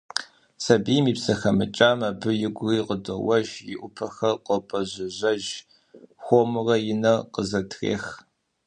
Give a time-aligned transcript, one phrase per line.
[0.63, 5.43] Сабийм и псэ хэмыкӏам абы игури къыдоуэж, и ӏупэхэр къопӏэжьэжьэж,
[6.23, 8.05] хуэмурэ и нэр къызэтрех…